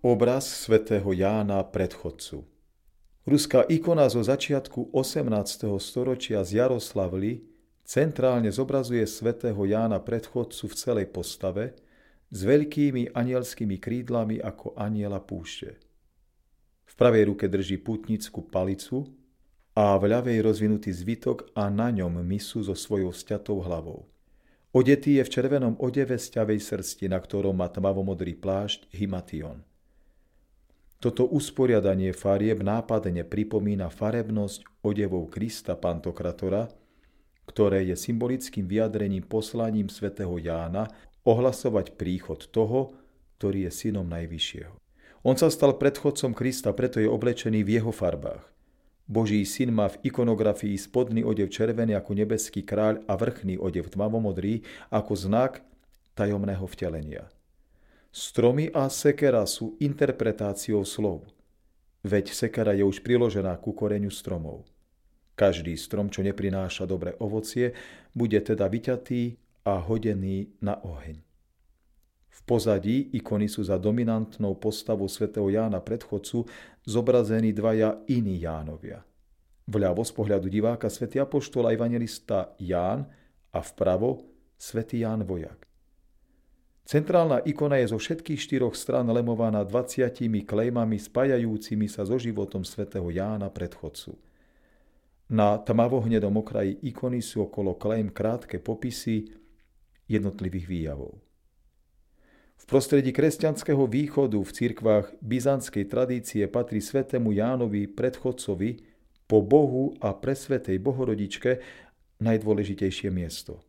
[0.00, 2.48] Obraz svätého Jána predchodcu
[3.28, 5.28] Ruská ikona zo začiatku 18.
[5.76, 7.44] storočia z Jaroslavly
[7.84, 11.76] centrálne zobrazuje svätého Jána predchodcu v celej postave
[12.32, 15.76] s veľkými anielskými krídlami ako aniela púšte.
[16.88, 19.04] V pravej ruke drží putnickú palicu
[19.76, 24.08] a v ľavej rozvinutý zvitok a na ňom misu so svojou sťatou hlavou.
[24.72, 29.60] Odetý je v červenom odeve z ťavej srsti, na ktorom má tmavomodrý plášť himation–
[31.00, 36.68] toto usporiadanie farieb nápadne pripomína farebnosť odevov Krista Pantokratora,
[37.48, 40.92] ktoré je symbolickým vyjadrením poslaním svätého Jána
[41.24, 42.92] ohlasovať príchod toho,
[43.40, 44.76] ktorý je synom Najvyššieho.
[45.24, 48.44] On sa stal predchodcom Krista, preto je oblečený v jeho farbách.
[49.10, 54.62] Boží syn má v ikonografii spodný odev červený ako nebeský kráľ a vrchný odev tmavomodrý
[54.92, 55.64] ako znak
[56.14, 57.26] tajomného vtelenia.
[58.10, 61.30] Stromy a sekera sú interpretáciou slov.
[62.02, 64.66] Veď sekera je už priložená ku koreňu stromov.
[65.38, 67.70] Každý strom, čo neprináša dobré ovocie,
[68.10, 71.22] bude teda vyťatý a hodený na oheň.
[72.30, 76.50] V pozadí ikony sú za dominantnou postavou svätého Jána predchodcu
[76.82, 79.06] zobrazení dvaja iní Jánovia.
[79.70, 83.06] Vľavo z pohľadu diváka svätý apoštol a evangelista Ján
[83.54, 84.26] a vpravo
[84.58, 85.69] svätý Ján Vojak.
[86.90, 90.10] Centrálna ikona je zo všetkých štyroch strán lemovaná 20
[90.42, 94.18] klejmami spájajúcimi sa so životom svätého Jána predchodcu.
[95.30, 99.30] Na tmavohnedom okraji ikony sú okolo klejm krátke popisy
[100.10, 101.14] jednotlivých výjavov.
[102.58, 108.82] V prostredí kresťanského východu v cirkvách byzantskej tradície patrí svetému Jánovi predchodcovi
[109.30, 111.62] po Bohu a presvetej Bohorodičke
[112.18, 113.62] najdôležitejšie miesto.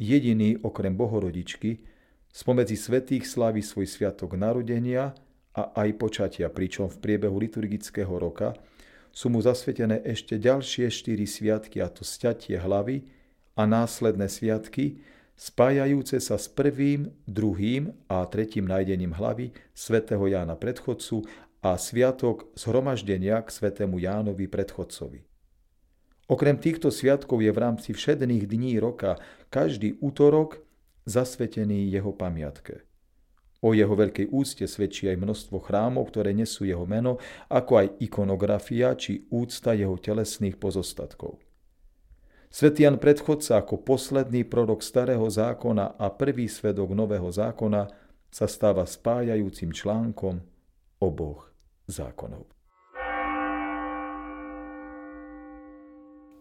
[0.00, 1.91] Jediný okrem Bohorodičky,
[2.32, 5.12] Spomedzi svetých slaví svoj sviatok narodenia
[5.52, 8.56] a aj počatia, pričom v priebehu liturgického roka
[9.12, 13.04] sú mu zasvetené ešte ďalšie štyri sviatky, a to sťatie hlavy
[13.52, 15.04] a následné sviatky,
[15.36, 21.28] spájajúce sa s prvým, druhým a tretím nájdením hlavy svätého Jána predchodcu
[21.60, 25.20] a sviatok zhromaždenia k svätému Jánovi predchodcovi.
[26.32, 29.20] Okrem týchto sviatkov je v rámci všedných dní roka
[29.52, 30.64] každý útorok
[31.06, 32.86] zasvetený jeho pamiatke.
[33.62, 38.98] O jeho veľkej úcte svedčí aj množstvo chrámov, ktoré nesú jeho meno, ako aj ikonografia
[38.98, 41.38] či úcta jeho telesných pozostatkov.
[42.52, 47.88] Svetý predchodca ako posledný prorok starého zákona a prvý svedok nového zákona
[48.28, 50.42] sa stáva spájajúcim článkom
[51.00, 51.48] oboch
[51.88, 52.44] zákonov.